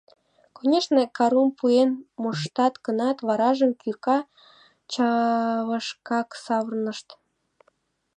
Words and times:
Конешне, 0.57 1.03
карум 1.17 1.49
пуэн 1.57 1.91
моштат 2.21 2.73
гынат, 2.85 3.17
варажым 3.27 3.71
кӱрка 3.81 4.17
чывышкак 4.91 6.29
савырнышт. 6.43 7.07